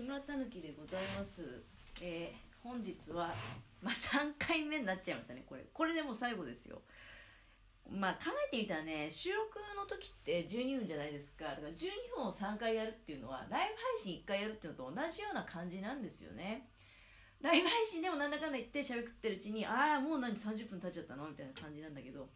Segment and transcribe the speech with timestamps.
[0.00, 1.60] 木村たぬきでございます。
[2.00, 3.34] えー本日は、
[3.82, 5.64] まあ、3回目になっちゃいましたね、これ。
[5.72, 6.80] これでもう最後ですよ。
[7.90, 11.44] まあ、考えてみたらね、収録の時って12分じゃないですか。
[11.46, 16.68] だから12分を3回やるっていうのは、ライブ配信1回やるっていうのと同じような感じなんですよね。
[17.40, 21.28] ライブ配信でもなんだかんだ言って喋ってるうちに、ああ、もう何30分経っちゃったの？
[21.28, 22.28] みたいな感じなんだけど、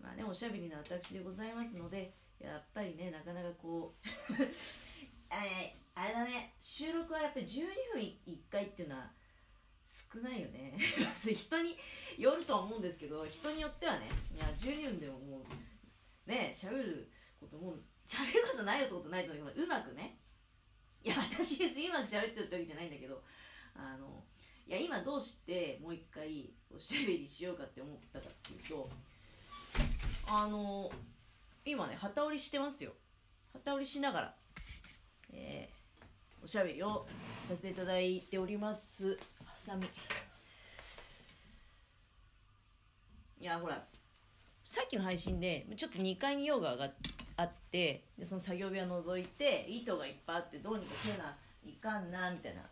[0.00, 3.94] まあね、おしゃべりな私でございますので、やっぱりね、なかなかこ
[4.30, 4.32] う、
[5.30, 6.54] あれあれだね。
[6.60, 9.10] 収録はやっぱり12分1回っていうのは
[9.84, 10.76] 少ないよね。
[11.34, 11.76] 人に
[12.16, 14.08] よるとは思うんですけど人によってはね。
[14.34, 15.46] いや12分でもも
[16.26, 17.10] うね喋る
[17.40, 20.18] ことも喋ることないよってことないと思うけどうまくね。
[21.02, 23.22] いや私別にうまく喋ってるってわけじゃないんだけど
[23.74, 24.24] あの
[24.66, 28.90] いや今どうしてもう一回おしゃべりしようかって思ったかっていうと
[30.28, 30.90] あの
[31.64, 32.92] 今ね旗織りしてますよ。
[33.52, 34.36] 旗織りしながら。
[35.32, 35.78] えー
[36.42, 37.06] おしゃべりを
[37.42, 39.18] させていただいております。
[39.44, 39.86] ハサミ。
[43.40, 43.84] いやほら
[44.64, 46.94] さっきの配信でちょっと2階に用が上がっ
[47.36, 52.62] あってでその作業部屋覗いて糸がいっぱいあってどうにかせないかんなみたいな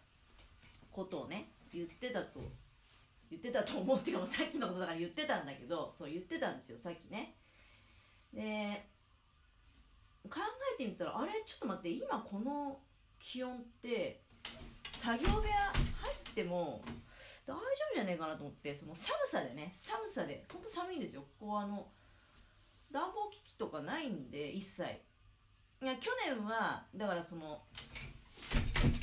[0.91, 2.41] ことをね言ってたと
[3.31, 7.35] 言ってたと思うっていうかもさっきのことだから言ってたんだけどそう言ってたんですよさっきね。
[8.33, 8.89] で
[10.29, 10.41] 考
[10.75, 12.79] えてみたらあれちょっと待って今この
[13.19, 14.23] 気温って
[14.93, 16.83] 作業部屋入っても
[17.47, 17.61] 大丈
[17.93, 21.23] 夫じゃねえかなと思ってその寒さでね寒さでほんと寒いんですよ。
[21.39, 21.87] ここあの
[22.93, 24.83] 暖房機器とかないんで一切。
[25.83, 27.63] いや去年はだからその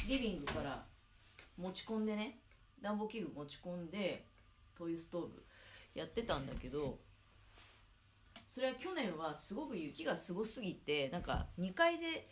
[0.08, 0.83] リビングから
[1.58, 2.39] 持ち込んでね
[2.81, 4.25] 暖房器具持ち込んで
[4.77, 5.45] 灯油ストーブ
[5.93, 6.99] やってたんだけど
[8.53, 12.29] それは去年はすごく雪がすごすぎてなんか2階で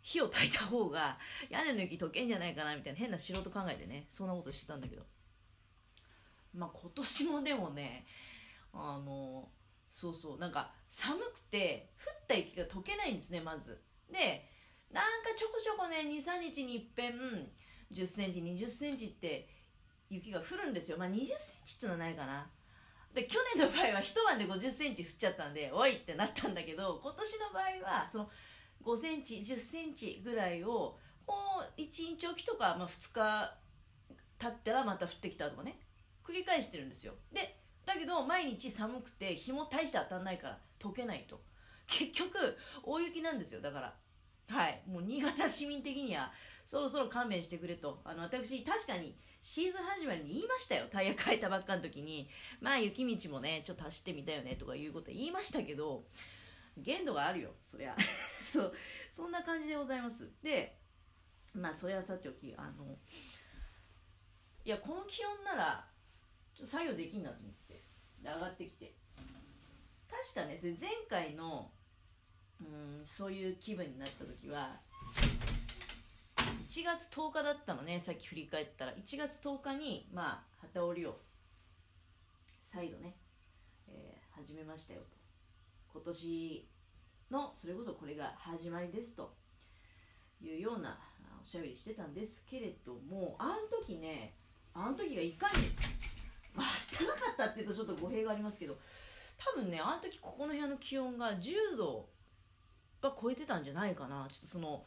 [0.00, 1.16] 火を焚いた方が
[1.48, 5.04] 屋根の雪溶けんじゃないかなみたいな変な素人考えでねそんなことしてたんだけど。
[6.52, 8.04] まあ今年もでもね
[8.72, 9.48] あの
[9.88, 13.80] そうそうなんか寒くて降った雪が溶けないんですねまず。
[14.10, 14.50] で
[14.90, 17.12] なんかちょこちょこね23日にいっぺん
[17.92, 19.48] 1 0センチ2 0センチって
[20.10, 20.98] 雪が降るんですよ。
[20.98, 22.50] まあ2 0センチってのはないかな。
[23.14, 28.30] で去年の場合は一晩で5 0センチ降っちゃったんでおいってなったんだけど今年の場合はその
[28.84, 33.54] 5センチ1 0センチぐらいをもう1日おきとか、まあ、2日
[34.38, 35.78] 経ったらまた降ってきたとかね。
[36.26, 37.14] 繰り返してるんですよ。
[37.32, 41.40] でだけど毎日寒くて日も大して当たんないから溶けないと。
[41.86, 43.60] 結局大雪なんですよ。
[43.60, 43.94] だから。
[44.48, 44.82] はい。
[44.86, 46.32] もう新潟市民的には
[46.66, 48.00] そろそろ勘弁してくれと。
[48.04, 50.86] あの私確かにシーズン始まりに言いましたよ。
[50.90, 52.28] タイヤ変えたばっかの時に。
[52.60, 56.04] まあ雪道もねちょっと走ってみたよねとかいうこと言いましたけど
[56.78, 57.96] 限度があるよそりゃ。
[58.52, 58.74] そう。
[59.10, 60.30] そんな感じでございます。
[60.42, 60.78] で
[61.54, 62.96] まあそれはさておきあの
[64.64, 65.88] いやこの気温なら
[66.54, 67.82] ちょっと作業できんなと思って
[68.20, 68.94] で上がってきて。
[70.08, 71.72] 確かね前回の
[72.60, 74.78] うんそういう気分になった時は
[76.72, 78.92] 1月10日だったのねさっき振り返ったら。
[78.92, 81.18] 1月10日にまあ旗織りを
[82.64, 83.14] 再度ね、
[83.88, 85.06] えー始めましたよと。
[85.92, 86.68] 今年
[87.30, 89.34] のそれこそこれが始まりですと。
[90.40, 90.98] いうような
[91.42, 94.32] おしゃべりしてたんですけれどもあの時ね
[94.72, 95.68] あの時がいかに
[96.54, 96.66] まあ
[96.98, 98.78] 暖かかったっていうとちょっと語弊がありますけど
[99.54, 102.08] 多分ねあの時ここの部屋の気温が10度
[103.02, 104.26] は超えてたんじゃないかな。
[104.32, 104.84] ちょっとその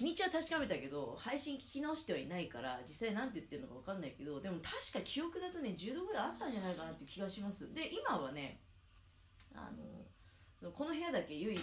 [0.00, 7.74] 日にちは確かめたけど配信聞き直してはいないから実際何て言ってるのか分かんないけどでも確か記憶だとね10度ぐらいあったんじゃないかなって気がします。
[7.74, 8.60] で今はね
[9.54, 9.70] あ
[10.62, 11.60] のこの部屋だけ唯一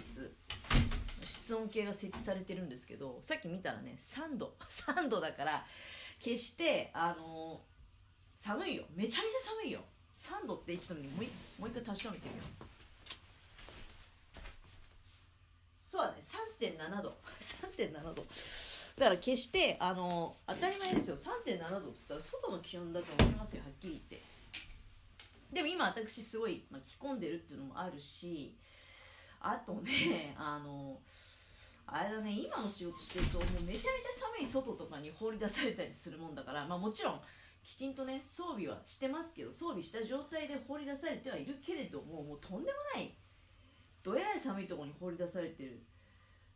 [1.26, 5.66] 室温計が設置されてるんですけどさっき見たらね3度 3度だから
[6.20, 7.66] 決してあの
[8.36, 8.86] 寒いよ。
[8.94, 9.84] めちゃめちゃ寒いよ。
[10.20, 12.44] 3度ってちょっとねもうもう一回確かめてみよ
[16.04, 16.22] うだね
[16.60, 17.18] 3.7度。
[17.40, 18.26] 3.7度。
[18.98, 21.16] だから決してあの当たり前ですよ。
[21.16, 23.62] 3.7度っつったら外の気温だと思いますよ。
[23.64, 24.38] はっきり言って。
[25.54, 28.58] でも今私すごい、まあ、着込んでるっていうのもあるし
[29.40, 31.00] あとね あの
[31.86, 37.22] あれだね今の仕事してるともうめちゃめちゃ寒い外とかに放り出されたりするもんだからまあもちろん
[37.64, 43.18] きちんとね装備はしてますけど装備した状態で放り出されてはいるけれどももうとんでもない
[44.04, 45.82] どえらい寒いところに放り出されてる。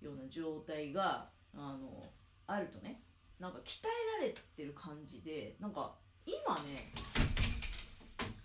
[0.01, 2.12] ような状態があの
[2.48, 3.01] あるとね。
[3.39, 3.80] なんか鍛
[4.19, 5.95] えられてる感じでなんか
[6.27, 6.94] 今ね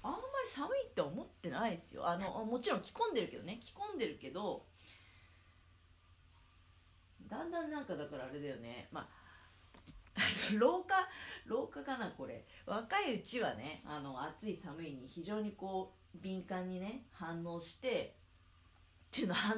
[0.02, 2.08] あんまり寒いって思ってないですよ。
[2.08, 3.60] あのもちろん着込んでるけどね。
[3.62, 4.64] 着込んでるけど
[7.28, 8.88] だんだんなんかだからあれだよね。
[8.90, 9.08] まあ
[10.54, 10.94] 廊下
[11.44, 12.46] 廊下かなこれ。
[12.64, 18.16] 若いうちはねあの暑い寒いに非常にこう敏感にね反応して
[19.08, 19.54] っていうのは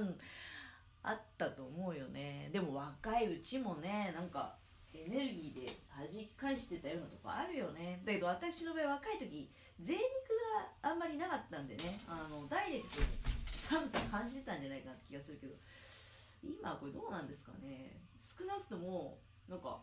[1.09, 2.51] あったと思うよね。
[2.53, 4.57] でも若いうちもねなんか
[4.93, 8.03] エネルギーで弾き返してたようなとこあるよね。
[8.05, 9.51] だけど私の場合若い時
[9.81, 10.03] 贅肉
[10.83, 12.01] があんまりなかったんでね。
[12.07, 13.07] あのダイレクトに
[13.49, 15.55] 寒さ感じてたんじゃないかなって気がするけど。
[16.43, 17.99] 今これどうなんですかね。
[18.17, 19.19] 少なくとも
[19.49, 19.81] なんか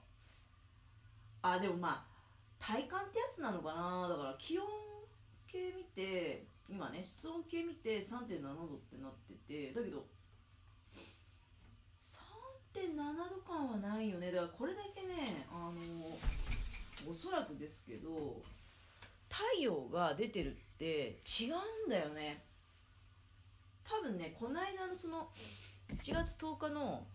[1.42, 4.08] あでもまあ体感ってやつなのかな。
[4.08, 4.66] だから気温
[5.48, 9.74] 計見て今ね室温計見て3.7度ってなってて。
[9.74, 10.06] だけど
[12.96, 13.14] 度
[13.46, 14.32] 感はないよね。
[14.32, 16.18] だからこれだけねあの
[17.10, 18.42] おそらくですけど
[19.30, 22.44] 太陽が出てるって違うんだよね。
[23.84, 25.30] 多分ねこの間のその
[25.94, 27.06] 1月10日の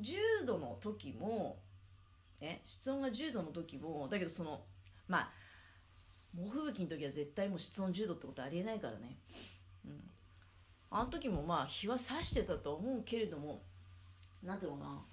[0.00, 1.58] 10度の時も
[2.40, 4.60] ね室温が10度の時もだけどその
[5.08, 5.30] まあ
[6.36, 9.16] 猛吹雪の時は絶対もう室温10度ってことありえないからね。
[9.86, 10.10] うん。
[10.90, 13.62] あの時もまあ日は差してたと思うけれども
[14.42, 15.04] なんていうのかな。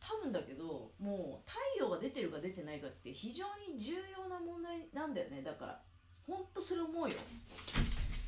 [0.00, 5.42] 多分だけどもう太陽が出てるか出てないかって非常に重要な問題なんだよね。
[5.42, 5.80] だから
[6.26, 7.16] ほんとそれ思うよ。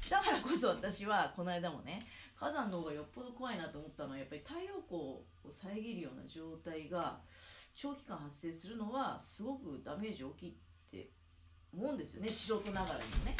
[0.09, 2.06] だからこそ私はこの間もね
[2.37, 7.19] 火山の方がよっぽど怖いなと思ったのはやっぱり太陽光を遮るような状態が
[7.75, 10.55] 長期間発生するのはすごくダメージ大きいっ
[10.91, 11.11] て
[11.75, 12.29] 思うんですよね。
[12.29, 13.37] 素人ながらにもね。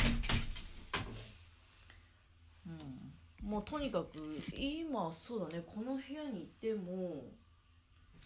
[3.47, 4.09] うん、もうとにかく
[4.53, 5.65] 今そうだね。
[5.67, 7.25] この部屋にいても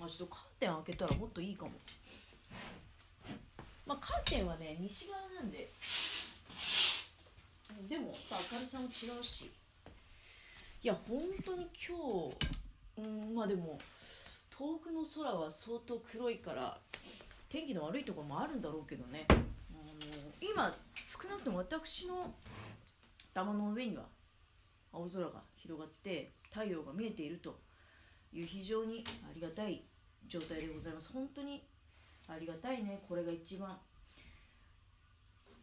[0.01, 1.73] あちょっとカーテン開けたらもっといいかも。
[3.87, 5.71] まあ、カーテンはね西側なんで。
[7.89, 8.15] でも
[8.53, 9.51] 明るさも違うし。
[10.83, 11.99] いや本当に今
[12.31, 13.79] 日うんまあでも
[14.51, 16.79] 遠くの空は相当黒いから
[17.51, 19.27] 天気の悪いところもあるんだろうけどね。
[19.29, 19.43] あの
[20.41, 22.33] 今少なくとも私の
[23.35, 24.05] 頭の上には
[24.93, 27.61] 青空が広がって太陽が見えていると
[28.33, 29.85] いう非常にありがたい
[30.29, 31.11] 状態でございます。
[31.13, 31.65] 本当に
[32.29, 33.03] ありがたいね。
[33.09, 33.79] これが一番。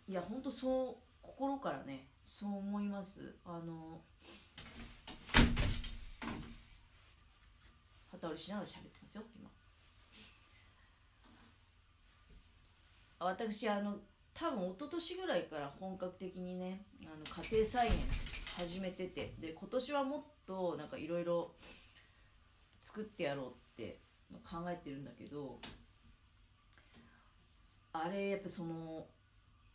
[0.08, 3.36] いや本当そう心からねそう思います。
[3.46, 4.02] あの
[8.12, 9.50] 旗織りしながら喋ってますよ今。
[13.20, 13.98] 私あの
[14.34, 17.94] 多分一昨年ぐらいから本格的にねあの家庭菜園
[18.58, 19.36] 始めてて。
[19.40, 21.52] で今年はもっとなんかいろいろ
[22.82, 24.00] 作ってやろうって
[24.44, 25.60] 考えてるんだけど
[27.94, 29.06] あれやっぱその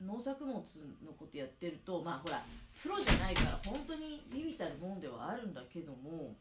[0.00, 0.56] 農作物
[1.05, 2.43] のことやってるとまあほら
[2.82, 6.35] プロじゃないから本当にビビたるもんではあるんだけども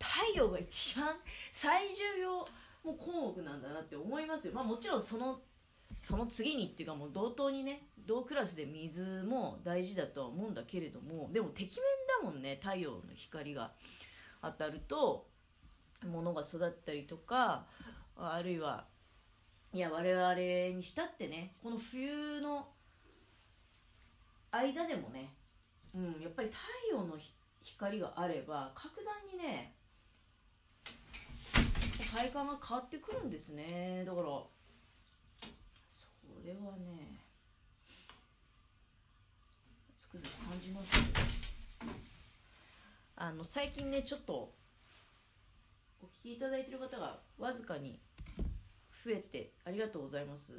[0.00, 1.16] 太陽が一番
[1.52, 2.38] 最重要
[2.84, 4.54] も項目なんだなって思いますよ。
[4.54, 5.40] まあもちろんその
[5.98, 13.72] その次にっていうかもう同等にね同クラスで水も大事だとは思うんだけれどもでもてきめんだもんね太陽の光が。
[14.40, 15.26] 当たると
[16.06, 17.66] 物が育ったりとか
[18.16, 18.86] あるいは
[19.72, 22.68] いや我々にしたってねこの冬の
[24.50, 25.34] 間でもね、
[25.94, 26.58] うん、やっぱり太
[26.90, 27.16] 陽の
[27.62, 29.74] 光があれば格段にね
[32.14, 34.04] 体感が変わってくるんですね。
[34.06, 34.28] だから
[36.48, 37.20] れはね
[40.00, 41.92] つくづく感じますけど
[43.16, 44.54] あの最近ねちょっと
[46.00, 48.00] お聞きいただいてる方がわずかに
[49.04, 50.52] 増えてありがとうございます。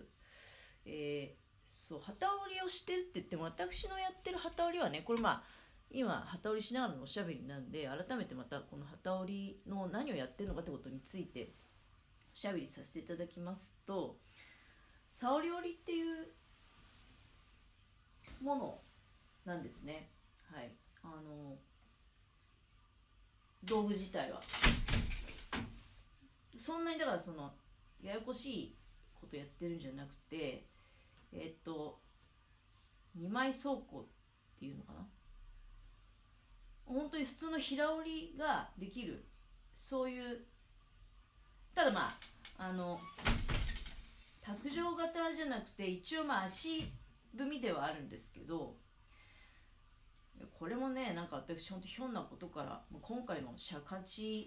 [0.86, 5.44] えー、そう旗織りをしてるって言っても私のやってる旗織りはねこれまあ
[5.92, 11.54] 今旗織りしながらのおしゃべりなんで改めてまたこの旗織りの何をやってるのかってことについて
[12.34, 14.18] おしゃべりさせていただきますと
[15.20, 16.28] 沙織織っていう
[18.42, 18.80] もの
[19.44, 20.08] なんですね。
[20.50, 20.72] はい。
[21.04, 21.58] あの
[23.66, 24.42] 道具自体は。
[26.58, 27.52] そんなにだからその
[28.02, 28.76] ややこしい
[29.20, 30.64] ことやってるんじゃなくて
[31.34, 32.00] えっと
[33.20, 34.06] 2枚倉庫
[34.56, 35.06] っていうのかな。
[36.86, 39.26] 本当に普通の平織りができる
[39.76, 40.40] そういう
[41.76, 42.08] ただま
[42.58, 43.02] ああの
[44.50, 46.92] 卓上型じゃなくて一応まあ足
[47.38, 48.76] 踏みではあるんですけど
[50.58, 54.46] これもねなんか私本当ひょんなことから今回の尺八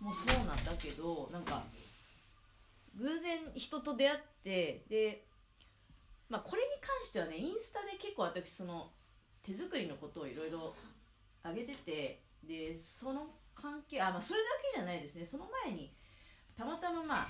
[0.00, 1.64] もそうなんだけどなんか
[2.96, 5.24] 偶然人と出会ってで、
[6.28, 8.90] まあ、これに関してはねインスタで結構私その
[9.44, 10.74] 手作りのことをいろいろ
[11.44, 15.24] 上げててでその関係あまあそれだけじゃないですね。
[15.24, 15.92] その前に
[16.56, 17.28] たまたままあ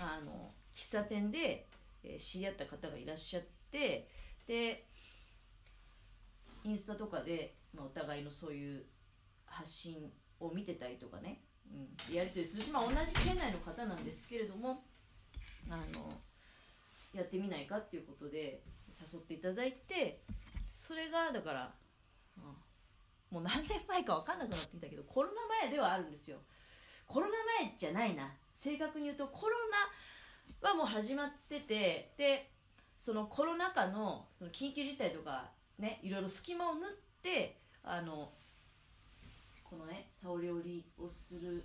[0.00, 1.66] あの喫茶店で、
[2.04, 4.08] え、知り合った方がいらっしゃって
[4.46, 4.86] で
[6.64, 8.84] インスタとかで、まあ、お互いのそういう
[9.46, 10.10] 発信
[10.40, 12.62] を見てたりとかね、うん、やり取りする。
[12.62, 14.84] しまあ、同じ県内の方なんですけれども
[15.68, 16.12] あの
[17.14, 20.22] やってみないかっていうことで誘っていただいて
[20.64, 21.74] それがだから、
[22.38, 22.44] うん、
[23.36, 25.34] もう何年前か分かんなくなってきたけどコロナ
[25.66, 26.38] 前ではあるんですよ。
[27.06, 27.32] コロナ
[27.64, 28.32] 前じゃないな。
[28.54, 29.76] 正確に言うとコロナ
[30.60, 32.50] はもう始まっててで
[32.96, 36.90] そのコロナ禍のその緊急事態とかねいろいろ隙間を縫っ
[37.22, 38.30] てあの
[39.64, 41.64] このね竿料理をする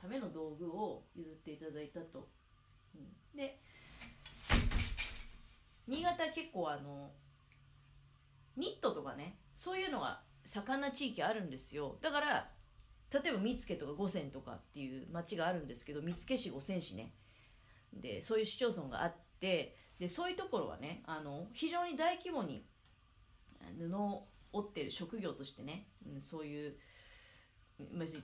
[0.00, 2.28] ための道具を譲っていただいたと、
[2.94, 3.60] うん、で
[5.86, 7.10] 新潟結構あの
[8.56, 11.96] ニットとかねそういうのが盛んな地域あるんですよ。
[12.00, 12.50] だから
[13.12, 17.12] 例えば見附とか五泉とかっていう町があるんですけど見附市五泉市ね。
[17.92, 22.64] でそういう市町村があってでそういうところはねあの非常に大規模に
[23.78, 26.74] 布を織ってる職業としてね、うん、そういう
[27.98, 28.22] 別に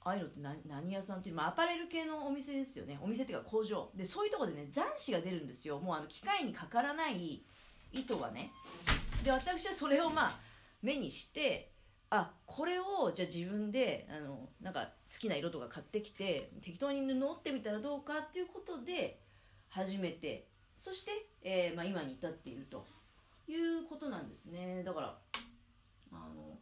[0.00, 2.98] ああいうのって何何屋さんっていう、まあ、アパレル系のお店ですよね。
[3.02, 3.90] お店っていうか工場。
[3.94, 5.78] でそういうとこでね残紙が出るんですよ。
[5.80, 7.42] もうあの機械にかからない
[7.92, 8.52] 糸がね。
[9.22, 10.38] で私はそれをまあ
[10.82, 11.72] 目にして
[12.10, 19.20] あこれをじゃあ自分であのなんか好きな色とか買ってきて適当に布を折ってみたらどうかっていうことで
[19.68, 22.84] 始めてそして、えーまあ、今に至っていると
[23.46, 24.82] いうことなんですね。
[24.84, 25.18] だから
[26.10, 26.58] あの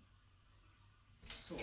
[1.25, 1.59] そう。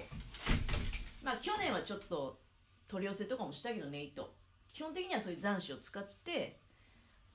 [1.23, 2.39] まあ去年はちょっと
[2.87, 4.33] 取り寄せとかもしたけどね糸
[4.73, 6.59] 基本的にはそういう残紙を使って、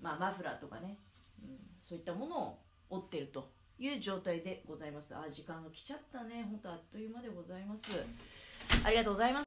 [0.02, 0.98] まあ、マフラーとかね、
[1.44, 2.58] うん、そういったものを
[2.90, 3.56] 折ってると。
[3.78, 5.14] いう状態でございます。
[5.14, 6.46] あ時間が来ちゃったね。
[6.50, 8.04] 本当あっという間でございます。
[8.84, 9.36] ありがとうございます。